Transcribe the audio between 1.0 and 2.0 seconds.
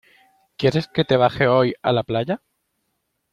te baje hoy a